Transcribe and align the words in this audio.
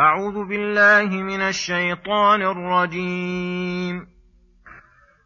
أعوذ 0.00 0.44
بالله 0.44 1.22
من 1.22 1.40
الشيطان 1.40 2.42
الرجيم. 2.42 4.06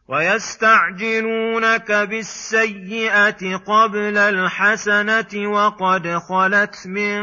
ويستعجلونك 0.09 1.93
بالسيئة 1.93 3.57
قبل 3.57 4.19
الحسنة 4.19 5.49
وقد 5.49 6.09
خلت 6.09 6.87
من 6.87 7.23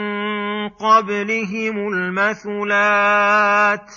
قبلهم 0.70 1.94
المثلات. 1.94 3.92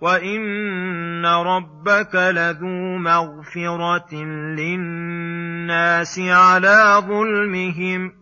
وإن 0.00 1.26
ربك 1.26 2.14
لذو 2.14 2.98
مغفرة 2.98 4.14
للناس 4.56 6.18
على 6.18 7.02
ظلمهم. 7.08 8.21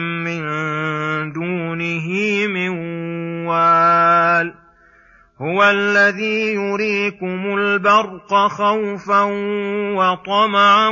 هو 5.41 5.63
الذي 5.63 6.53
يريكم 6.53 7.57
البرق 7.57 8.47
خوفا 8.47 9.21
وطمعا 9.95 10.89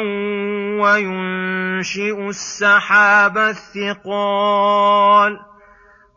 وينشئ 0.82 2.30
السحاب 2.30 3.38
الثقال 3.38 5.40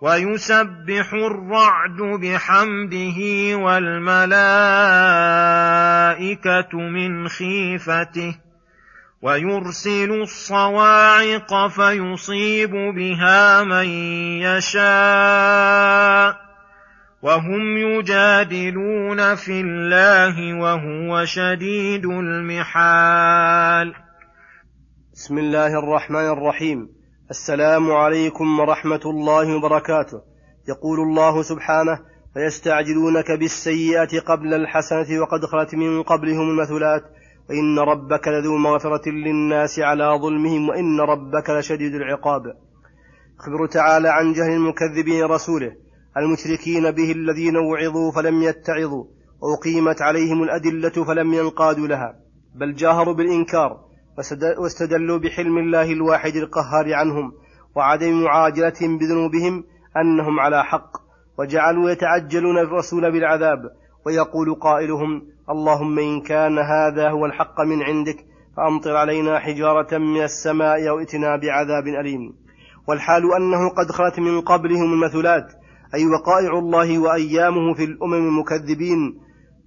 ويسبح 0.01 1.13
الرعد 1.13 1.97
بحمده 1.97 3.19
والملائكة 3.57 4.29
من 6.79 7.29
خيفته 7.29 8.35
ويرسل 9.23 10.23
الصواعق 10.23 11.67
فيصيب 11.67 12.71
بها 12.71 13.65
من 13.65 13.87
يشاء 14.43 16.52
وهم 17.23 17.79
يجادلون 17.79 19.35
في 19.35 19.61
الله 19.61 20.61
وهو 20.61 21.25
شديد 21.25 22.05
المحال. 22.05 23.95
بسم 25.13 25.39
الله 25.39 25.79
الرحمن 25.79 26.29
الرحيم. 26.29 26.89
السلام 27.31 27.93
عليكم 27.93 28.61
ورحمة 28.61 29.01
الله 29.07 29.57
وبركاته. 29.57 30.23
يقول 30.69 31.01
الله 31.01 31.43
سبحانه 31.43 31.99
فيستعجلونك 32.35 33.31
بالسيئه 33.39 34.21
قبل 34.21 34.55
الحسنة 34.55 35.21
وقد 35.21 35.45
خلت 35.45 35.75
من 35.75 36.03
قبلهم 36.03 36.51
المثلات 36.51 37.03
وإن 37.51 37.79
ربك 37.79 38.29
لذو 38.29 38.57
مغفرة 38.57 39.09
للناس 39.09 39.79
على 39.79 40.19
ظلمهم 40.23 40.69
وإن 40.69 41.01
ربك 41.01 41.51
لشديد 41.51 41.95
العقاب. 41.95 42.43
يخبر 43.41 43.67
تعالى 43.67 44.09
عن 44.09 44.33
جهل 44.33 44.53
المكذبين 44.53 45.25
رسوله. 45.25 45.92
المشركين 46.17 46.91
به 46.91 47.13
الذين 47.13 47.57
وعظوا 47.57 48.13
فلم 48.13 48.43
يتعظوا 48.43 49.05
وأقيمت 49.41 50.03
عليهم 50.03 50.43
الأدلة 50.43 51.05
فلم 51.05 51.35
ينقادوا 51.35 51.87
لها 51.87 52.15
بل 52.55 52.75
جاهروا 52.75 53.15
بالإنكار 53.15 53.81
واستدلوا 54.59 55.19
بحلم 55.19 55.59
الله 55.59 55.93
الواحد 55.93 56.37
القهار 56.37 56.95
عنهم 56.95 57.33
وعدم 57.75 58.23
معاجلتهم 58.23 58.99
بذنوبهم 58.99 59.65
أنهم 59.97 60.41
على 60.41 60.65
حق 60.65 60.97
وجعلوا 61.39 61.91
يتعجلون 61.91 62.59
الرسول 62.59 63.13
بالعذاب 63.13 63.59
ويقول 64.07 64.55
قائلهم 64.55 65.23
اللهم 65.51 65.99
إن 65.99 66.21
كان 66.21 66.59
هذا 66.59 67.11
هو 67.11 67.27
الحق 67.27 67.61
من 67.61 67.83
عندك 67.83 68.17
فأمطر 68.57 68.97
علينا 68.97 69.39
حجارة 69.39 69.99
من 69.99 70.23
السماء 70.23 70.89
أو 70.89 70.99
ائتنا 70.99 71.37
بعذاب 71.37 71.87
أليم 71.87 72.35
والحال 72.87 73.35
أنه 73.35 73.69
قد 73.69 73.91
خلت 73.91 74.19
من 74.19 74.41
قبلهم 74.41 74.93
المثلات 74.93 75.53
أي 75.95 76.07
وقائع 76.07 76.59
الله 76.59 76.99
وأيامه 76.99 77.75
في 77.75 77.85
الأمم 77.85 78.29
المكذبين 78.29 79.21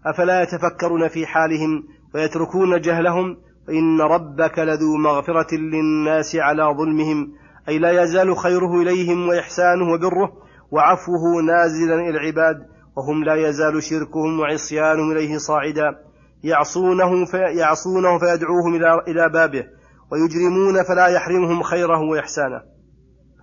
أفلا 0.05 0.41
يتفكرون 0.41 1.07
في 1.07 1.25
حالهم 1.25 1.83
ويتركون 2.15 2.81
جهلهم؟ 2.81 3.37
إن 3.69 4.01
ربك 4.01 4.59
لذو 4.59 4.97
مغفرة 4.97 5.55
للناس 5.55 6.35
على 6.35 6.63
ظلمهم 6.77 7.31
أي 7.69 7.79
لا 7.79 8.03
يزال 8.03 8.37
خيره 8.37 8.81
إليهم 8.81 9.27
وإحسانه 9.27 9.93
وبره 9.93 10.31
وعفوه 10.71 11.41
نازلا 11.41 11.95
إلى 11.95 12.09
العباد 12.09 12.57
وهم 12.97 13.23
لا 13.23 13.35
يزال 13.35 13.83
شركهم 13.83 14.39
وعصيانهم 14.39 15.11
إليه 15.11 15.37
صاعدا. 15.37 15.95
يعصونه, 16.43 17.25
في 17.25 17.37
يعصونه 17.37 18.19
فيدعوهم 18.19 18.75
إلى 19.07 19.29
بابه 19.29 19.63
ويجرمون 20.11 20.83
فلا 20.83 21.07
يحرمهم 21.07 21.63
خيره 21.63 22.01
وإحسانه. 22.01 22.61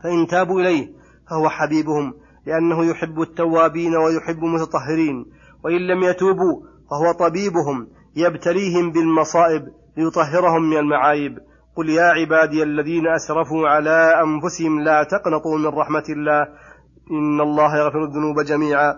فإن 0.05 0.27
تابوا 0.27 0.61
إليه 0.61 0.89
فهو 1.31 1.49
حبيبهم 1.49 2.15
لأنه 2.47 2.85
يحب 2.85 3.21
التوابين 3.21 3.97
ويحب 3.97 4.45
المتطهرين 4.45 5.27
وإن 5.65 5.87
لم 5.87 6.03
يتوبوا 6.03 6.63
فهو 6.91 7.13
طبيبهم 7.29 7.89
يبتليهم 8.17 8.93
بالمصائب 8.93 9.63
ليطهرهم 9.97 10.71
من 10.71 10.77
المعايب. 10.77 11.39
قل 11.77 11.89
يا 11.89 12.03
عبادي 12.03 12.63
الذين 12.63 13.07
أسرفوا 13.07 13.69
على 13.69 14.23
أنفسهم 14.25 14.81
لا 14.81 15.03
تقنطوا 15.03 15.59
من 15.59 15.67
رحمة 15.67 16.05
الله 16.09 16.43
إن 17.11 17.41
الله 17.41 17.77
يغفر 17.77 18.05
الذنوب 18.05 18.41
جميعا 18.41 18.95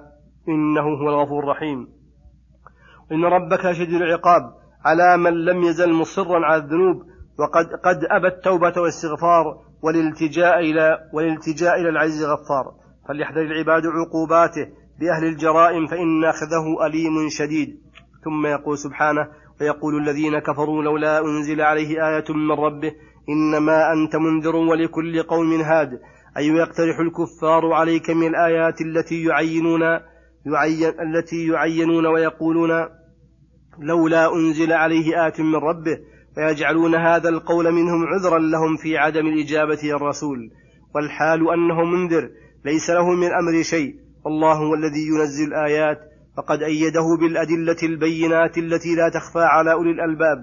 إنه 0.48 0.82
هو 0.82 1.08
الغفور 1.08 1.42
الرحيم. 1.44 1.88
إن 3.12 3.24
ربك 3.24 3.72
شديد 3.72 4.02
العقاب 4.02 4.42
على 4.84 5.16
من 5.16 5.44
لم 5.44 5.62
يزل 5.62 5.92
مصرا 5.92 6.46
على 6.46 6.62
الذنوب 6.62 7.02
وقد 7.38 7.66
قد 7.84 7.98
أبى 8.10 8.26
التوبة 8.26 8.72
والاستغفار 8.76 9.58
والالتجاء 9.82 10.58
إلى 10.58 10.98
والالتجاء 11.12 11.80
إلى 11.80 11.88
العزيز 11.88 12.22
الغفار. 12.22 12.83
فليحذر 13.08 13.40
العباد 13.42 13.82
عقوباته 13.86 14.66
بأهل 15.00 15.24
الجرائم 15.32 15.86
فإن 15.86 16.24
أخذه 16.24 16.86
أليم 16.86 17.28
شديد. 17.28 17.80
ثم 18.24 18.46
يقول 18.46 18.78
سبحانه 18.78 19.28
ويقول 19.60 20.02
الذين 20.02 20.38
كفروا 20.38 20.82
لولا 20.82 21.20
أنزل 21.20 21.60
عليه 21.60 22.08
آية 22.08 22.24
من 22.34 22.52
ربه 22.52 22.92
إنما 23.28 23.92
أنت 23.92 24.16
منذر 24.16 24.56
ولكل 24.56 25.22
قوم 25.22 25.60
هاد. 25.60 26.00
أي 26.36 26.46
يقترح 26.46 26.98
الكفار 26.98 27.72
عليك 27.72 28.10
من 28.10 28.26
الآيات 28.26 28.80
التي 28.80 29.24
يعينون 29.24 29.82
يعين 30.46 31.00
التي 31.00 31.46
يعينون 31.46 32.06
ويقولون 32.06 32.70
لولا 33.78 34.34
أنزل 34.34 34.72
عليه 34.72 35.26
آت 35.26 35.40
من 35.40 35.54
ربه 35.54 35.98
فيجعلون 36.34 36.94
هذا 36.94 37.28
القول 37.28 37.72
منهم 37.72 38.06
عذرا 38.06 38.38
لهم 38.38 38.76
في 38.76 38.98
عدم 38.98 39.26
الإجابة 39.26 39.96
الرسول 39.96 40.50
والحال 40.94 41.50
أنه 41.50 41.84
منذر 41.84 42.30
ليس 42.64 42.90
له 42.90 43.10
من 43.10 43.26
الأمر 43.26 43.62
شيء. 43.62 43.94
والله 44.24 44.52
هو 44.52 44.74
الذي 44.74 45.06
ينزل 45.06 45.44
الآيات. 45.48 45.98
فقد 46.36 46.62
أيده 46.62 47.06
بالأدلة 47.20 47.76
البينات 47.82 48.58
التي 48.58 48.94
لا 48.94 49.08
تخفى 49.08 49.38
على 49.38 49.72
أولي 49.72 49.90
الألباب. 49.90 50.38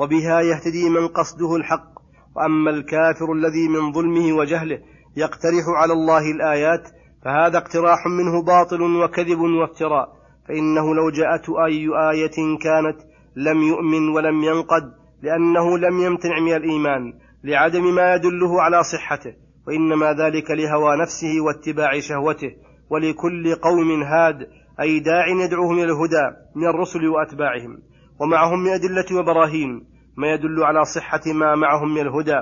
وبها 0.00 0.40
يهتدي 0.40 0.90
من 0.90 1.08
قصده 1.08 1.56
الحق. 1.56 1.96
وأما 2.36 2.70
الكافر 2.70 3.32
الذي 3.32 3.68
من 3.68 3.92
ظلمه 3.92 4.32
وجهله 4.32 4.78
يقترح 5.16 5.64
على 5.76 5.92
الله 5.92 6.30
الآيات 6.30 6.88
فهذا 7.24 7.58
اقتراح 7.58 8.06
منه 8.06 8.42
باطل 8.42 8.82
وكذب 8.82 9.40
وافتراء. 9.40 10.08
فإنه 10.48 10.94
لو 10.94 11.10
جاءته 11.10 11.66
أي 11.66 11.88
آية 12.10 12.58
كانت 12.62 12.98
لم 13.36 13.62
يؤمن 13.62 14.08
ولم 14.08 14.44
ينقد 14.44 14.82
لأنه 15.22 15.78
لم 15.78 16.00
يمتنع 16.00 16.40
من 16.40 16.56
الإيمان 16.56 17.12
لعدم 17.44 17.94
ما 17.94 18.14
يدله 18.14 18.62
على 18.62 18.82
صحته. 18.82 19.45
وإنما 19.66 20.12
ذلك 20.12 20.50
لهوى 20.50 20.96
نفسه 21.02 21.40
واتباع 21.46 22.00
شهوته 22.00 22.50
ولكل 22.90 23.54
قوم 23.54 24.02
هاد 24.02 24.48
أي 24.80 25.00
داع 25.00 25.26
يدعوهم 25.28 25.78
إلى 25.78 25.84
الهدى 25.84 26.36
من 26.56 26.66
الرسل 26.66 27.06
وأتباعهم. 27.08 27.78
ومعهم 28.20 28.58
من 28.58 28.70
أدلة 28.70 29.20
وبراهين 29.20 29.86
ما 30.16 30.32
يدل 30.32 30.62
على 30.62 30.84
صحة 30.84 31.32
ما 31.34 31.54
معهم 31.54 31.94
من 31.94 32.00
الهدى. 32.00 32.40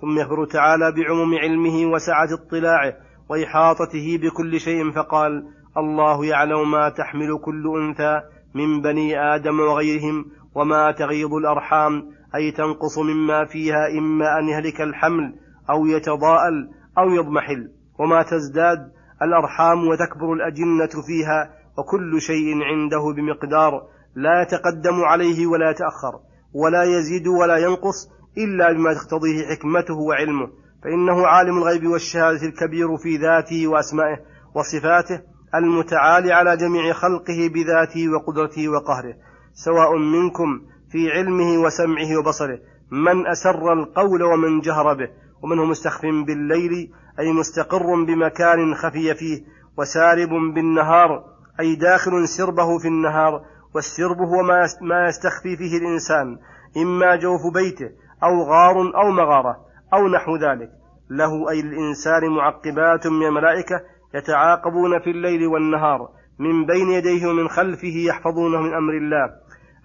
ثم 0.00 0.18
يخبر 0.18 0.44
تعالى 0.44 0.92
بعموم 0.92 1.34
علمه 1.34 1.92
وسعة 1.92 2.28
اطلاعه 2.32 2.92
وإحاطته 3.28 4.18
بكل 4.22 4.60
شيء 4.60 4.90
فقال 4.90 5.44
الله 5.76 6.26
يعلم 6.26 6.70
ما 6.70 6.88
تحمل 6.88 7.38
كل 7.44 7.64
أنثى 7.78 8.20
من 8.54 8.82
بني 8.82 9.34
آدم 9.34 9.60
وغيرهم 9.60 10.24
وما 10.54 10.92
تغيض 10.92 11.32
الأرحام 11.32 12.02
أي 12.34 12.50
تنقص 12.50 12.98
مما 12.98 13.44
فيها 13.44 13.88
إما 13.98 14.38
أن 14.38 14.48
يهلك 14.48 14.80
الحمل 14.80 15.34
أو 15.70 15.86
يتضاءل 15.86 16.70
أو 16.98 17.10
يضمحل 17.10 17.70
وما 17.98 18.22
تزداد 18.22 18.92
الأرحام 19.22 19.88
وتكبر 19.88 20.32
الأجنة 20.32 21.02
فيها 21.06 21.50
وكل 21.78 22.20
شيء 22.20 22.62
عنده 22.62 23.12
بمقدار 23.16 23.82
لا 24.14 24.42
يتقدم 24.42 25.04
عليه 25.04 25.46
ولا 25.46 25.70
يتأخر 25.70 26.20
ولا 26.54 26.84
يزيد 26.84 27.26
ولا 27.26 27.56
ينقص 27.56 28.08
إلا 28.38 28.72
بما 28.72 28.94
تقتضيه 28.94 29.46
حكمته 29.46 29.94
وعلمه 29.94 30.48
فإنه 30.84 31.26
عالم 31.26 31.58
الغيب 31.58 31.86
والشهادة 31.86 32.46
الكبير 32.46 32.96
في 32.96 33.16
ذاته 33.16 33.66
وأسمائه 33.66 34.16
وصفاته 34.54 35.20
المتعالي 35.54 36.32
على 36.32 36.56
جميع 36.56 36.92
خلقه 36.92 37.50
بذاته 37.54 38.08
وقدرته 38.12 38.68
وقهره 38.68 39.14
سواء 39.54 39.96
منكم 39.96 40.60
في 40.90 41.10
علمه 41.10 41.58
وسمعه 41.58 42.18
وبصره 42.18 42.58
من 42.90 43.26
أسر 43.26 43.72
القول 43.72 44.22
ومن 44.22 44.60
جهر 44.60 44.94
به. 44.94 45.08
ومن 45.44 45.58
هو 45.58 45.64
مستخف 45.64 46.02
بالليل 46.26 46.90
أي 47.18 47.32
مستقر 47.32 48.04
بمكان 48.06 48.74
خفي 48.74 49.14
فيه 49.14 49.44
وسارب 49.78 50.28
بالنهار 50.54 51.24
أي 51.60 51.76
داخل 51.76 52.28
سربه 52.28 52.78
في 52.78 52.88
النهار 52.88 53.44
والسرب 53.74 54.16
هو 54.16 54.42
ما 54.82 55.08
يستخفي 55.08 55.56
فيه 55.56 55.78
الإنسان 55.78 56.38
إما 56.76 57.16
جوف 57.16 57.40
بيته 57.54 57.90
أو 58.22 58.42
غار 58.42 58.76
أو 59.02 59.10
مغارة 59.10 59.56
أو 59.94 60.08
نحو 60.08 60.36
ذلك. 60.36 60.70
له 61.10 61.50
أي 61.50 61.60
الإنسان 61.60 62.30
معقبات 62.36 63.06
من 63.06 63.26
الملائكة 63.26 63.80
يتعاقبون 64.14 65.00
في 65.00 65.10
الليل 65.10 65.46
والنهار 65.46 66.08
من 66.38 66.66
بين 66.66 66.90
يديه 66.90 67.26
ومن 67.26 67.48
خلفه 67.48 67.96
يحفظونه 68.08 68.60
من 68.60 68.74
أمر 68.74 68.92
الله. 68.92 69.30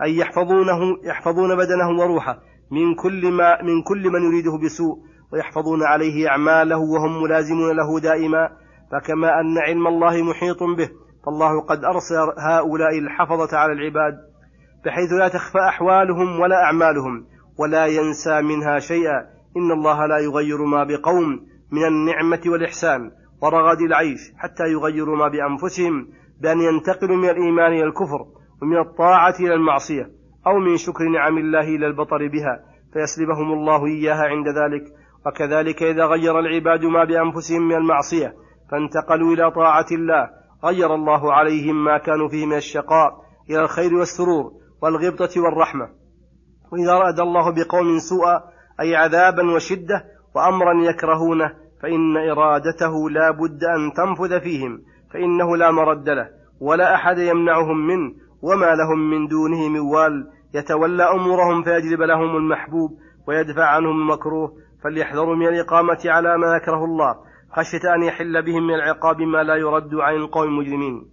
أي 0.02 0.18
يحفظونه 0.18 0.80
يحفظون 1.04 1.56
بدنه 1.56 1.90
وروحه 2.00 2.40
من 2.72 2.96
كل 2.96 3.32
ما 3.32 3.62
من 3.64 3.84
كل 3.84 4.10
من 4.10 4.24
يريده 4.24 4.58
بسوء. 4.66 5.09
ويحفظون 5.34 5.84
عليه 5.84 6.30
أعماله 6.30 6.78
وهم 6.78 7.24
ملازمون 7.24 7.76
له 7.76 8.00
دائما 8.00 8.50
فكما 8.92 9.40
أن 9.40 9.58
علم 9.58 9.88
الله 9.88 10.24
محيط 10.24 10.64
به 10.64 10.90
فالله 11.26 11.62
قد 11.62 11.84
أرسل 11.84 12.16
هؤلاء 12.38 13.00
الحفظة 13.00 13.58
على 13.58 13.74
العباد 13.74 14.14
بحيث 14.86 15.12
لا 15.12 15.28
تخفى 15.28 15.60
أحوالهم 15.70 16.40
ولا 16.40 16.64
أعمالهم 16.64 17.26
ولا 17.60 17.86
ينسى 17.86 18.42
منها 18.42 18.80
شيئا 18.80 19.20
إن 19.58 19.72
الله 19.72 20.06
لا 20.06 20.18
يغير 20.18 20.66
ما 20.66 20.84
بقوم 20.84 21.46
من 21.72 21.86
النعمة 21.86 22.42
والإحسان 22.46 23.12
ورغد 23.42 23.82
العيش 23.82 24.20
حتى 24.38 24.64
يغيروا 24.64 25.18
ما 25.18 25.28
بأنفسهم 25.28 26.08
بأن 26.42 26.60
ينتقلوا 26.62 27.18
من 27.18 27.30
الإيمان 27.30 27.74
إلى 27.74 27.84
الكفر 27.84 28.26
ومن 28.62 28.78
الطاعة 28.78 29.36
إلى 29.40 29.54
المعصية 29.54 30.10
أو 30.48 30.60
من 30.60 30.78
شكر 30.78 31.04
نعم 31.04 31.38
الله 31.38 31.76
إلى 31.76 31.88
البطر 31.88 32.28
بها 32.28 32.64
فيسلبهم 32.94 33.54
الله 33.54 33.86
إياها 33.86 34.24
عند 34.24 34.48
ذلك 34.48 34.84
وكذلك 35.26 35.84
إذا 35.84 36.06
غير 36.06 36.40
العباد 36.40 36.86
ما 36.86 37.04
بأنفسهم 37.04 37.68
من 37.68 37.76
المعصية 37.76 38.34
فانتقلوا 38.72 39.34
إلى 39.34 39.52
طاعة 39.52 39.86
الله 39.92 40.30
غير 40.66 40.96
الله 40.96 41.34
عليهم 41.34 41.84
ما 41.84 41.98
كانوا 41.98 42.30
فيه 42.30 42.46
من 42.46 42.58
الشقاء 42.58 43.22
إلى 43.50 43.62
الخير 43.62 43.94
والسرور 43.94 44.52
والغبطة 44.82 45.42
والرحمة. 45.42 45.90
وإذا 46.72 46.92
أراد 46.92 47.20
الله 47.20 47.52
بقوم 47.52 48.00
سوءا 48.00 48.44
أي 48.80 48.96
عذابا 48.96 49.52
وشدة 49.56 50.06
وأمرا 50.36 50.84
يكرهونه 50.84 51.54
فإن 51.82 52.18
إرادته 52.18 53.10
لا 53.10 53.32
بد 53.32 53.64
أن 53.64 53.94
تنفذ 53.94 54.42
فيهم 54.42 54.82
فإنه 55.14 55.58
لا 55.58 55.72
مرد 55.72 56.10
له 56.10 56.30
ولا 56.62 56.96
أحد 56.96 57.18
يمنعهم 57.18 57.88
منه 57.88 58.14
وما 58.42 58.76
لهم 58.76 59.10
من 59.10 59.28
دونه 59.28 59.70
من 59.70 59.80
وال 59.80 60.32
يتولى 60.54 61.04
أمورهم 61.04 61.64
فيجلب 61.64 62.02
لهم 62.02 62.38
المحبوب 62.38 62.92
ويدفع 63.28 63.66
عنهم 63.66 64.02
المكروه 64.02 64.54
فليحذروا 64.84 65.36
من 65.36 65.48
الإقامة 65.48 66.00
على 66.06 66.38
ما 66.38 66.56
يكره 66.56 66.86
الله 66.86 67.16
خشية 67.52 67.96
أن 67.96 68.04
يحل 68.04 68.42
بهم 68.46 68.68
من 68.68 68.74
العقاب 68.74 69.22
ما 69.22 69.44
لا 69.44 69.56
يرد 69.56 69.96
عن 69.96 70.16
القوم 70.16 70.44
المجرمين. 70.44 71.06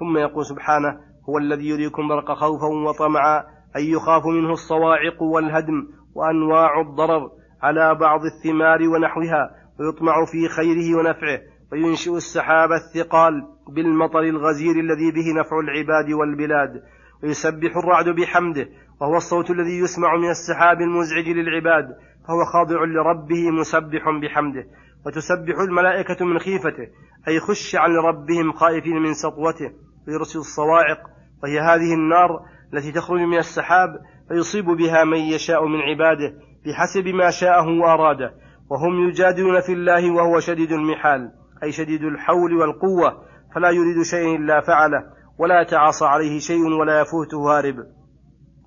ثم 0.00 0.16
يقول 0.18 0.44
سبحانه 0.44 1.00
هو 1.28 1.38
الذي 1.38 1.68
يريكم 1.68 2.08
برق 2.08 2.32
خوفا 2.32 2.66
وطمعا 2.66 3.38
أن 3.76 3.82
يخاف 3.82 4.26
منه 4.26 4.52
الصواعق 4.52 5.22
والهدم 5.22 5.86
وأنواع 6.14 6.80
الضرر 6.80 7.30
على 7.62 7.94
بعض 7.94 8.20
الثمار 8.24 8.88
ونحوها 8.88 9.50
ويطمع 9.80 10.14
في 10.24 10.48
خيره 10.48 10.98
ونفعه 10.98 11.40
وينشئ 11.72 12.16
السحاب 12.16 12.68
الثقال 12.72 13.32
بالمطر 13.68 14.20
الغزير 14.20 14.80
الذي 14.80 15.10
به 15.10 15.40
نفع 15.40 15.58
العباد 15.60 16.12
والبلاد 16.12 16.82
ويسبح 17.22 17.76
الرعد 17.76 18.08
بحمده 18.08 18.68
وهو 19.00 19.16
الصوت 19.16 19.50
الذي 19.50 19.78
يسمع 19.78 20.16
من 20.16 20.30
السحاب 20.30 20.80
المزعج 20.80 21.28
للعباد 21.28 21.86
فهو 22.28 22.44
خاضع 22.44 22.84
لربه 22.84 23.50
مسبح 23.50 24.02
بحمده 24.22 24.66
وتسبح 25.06 25.60
الملائكة 25.68 26.24
من 26.24 26.38
خيفته 26.38 26.88
أي 27.28 27.40
خشعا 27.40 27.88
لربهم 27.88 28.52
خائفين 28.52 28.96
من 28.96 29.14
سطوته 29.14 29.72
ويرسل 30.08 30.38
الصواعق 30.38 30.98
وهي 31.42 31.60
هذه 31.60 31.94
النار 31.94 32.40
التي 32.74 32.92
تخرج 32.92 33.20
من 33.20 33.38
السحاب 33.38 33.88
فيصيب 34.28 34.64
بها 34.64 35.04
من 35.04 35.18
يشاء 35.18 35.66
من 35.66 35.80
عباده 35.80 36.34
بحسب 36.66 37.08
ما 37.08 37.30
شاءه 37.30 37.80
وأراده 37.80 38.34
وهم 38.70 39.08
يجادلون 39.08 39.60
في 39.60 39.72
الله 39.72 40.12
وهو 40.12 40.40
شديد 40.40 40.72
المحال 40.72 41.32
أي 41.62 41.72
شديد 41.72 42.02
الحول 42.02 42.52
والقوة 42.52 43.24
فلا 43.54 43.70
يريد 43.70 44.02
شيء 44.02 44.36
إلا 44.36 44.60
فعله 44.60 45.04
ولا 45.38 45.60
يتعاصى 45.60 46.04
عليه 46.04 46.38
شيء 46.38 46.62
ولا 46.80 47.00
يفوته 47.00 47.38
هارب. 47.38 47.76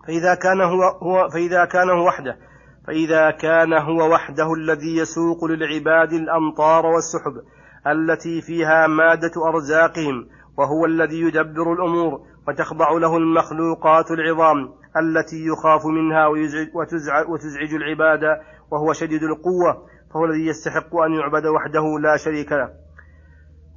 فإذا 0.08 0.36
كان 0.36 0.62
هو, 0.62 0.84
هو 0.84 1.30
فإذا 1.30 1.66
كان 1.66 1.90
هو 1.90 2.08
وحده 2.08 2.38
فإذا 2.88 3.32
كان 3.32 3.74
هو 3.74 4.14
وحده 4.14 4.54
الذي 4.54 4.98
يسوق 4.98 5.46
للعباد 5.46 6.14
الأمطار 6.14 6.86
والسحب 6.86 7.34
التي 7.88 8.42
فيها 8.42 8.88
مادة 8.88 9.32
أرزاقهم 9.48 10.28
وهو 10.58 10.86
الذي 10.86 11.22
يدبر 11.22 11.74
الأمور 11.74 12.20
وتخضع 12.48 12.92
له 12.92 13.18
المخلوقات 13.18 14.12
العظام 14.12 14.58
التي 14.98 15.46
يخاف 15.46 15.86
منها 15.86 16.28
ويزعج 16.28 16.68
وتزعج, 16.76 17.30
وتزعج 17.30 17.74
العباد 17.74 18.22
وهو 18.72 18.94
شديد 18.94 19.24
القوة 19.24 19.88
فهو 20.14 20.26
الذي 20.26 20.48
يستحق 20.48 20.96
أن 20.96 21.14
يعبد 21.14 21.46
وحده 21.46 22.00
لا 22.02 22.18
شريك 22.26 22.52
له. 22.52 22.70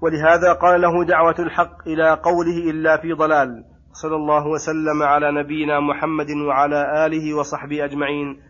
ولهذا 0.03 0.53
قال 0.53 0.81
له 0.81 1.05
دعوة 1.05 1.35
الحق 1.39 1.89
إلى 1.89 2.11
قوله 2.11 2.71
إلا 2.71 2.97
في 2.97 3.13
ضلال 3.13 3.65
صلى 3.93 4.17
الله 4.17 4.47
وسلم 4.47 5.03
على 5.03 5.33
نبينا 5.33 5.81
محمد 5.81 6.31
وعلى 6.31 7.07
آله 7.07 7.35
وصحبه 7.35 7.85
أجمعين. 7.85 8.50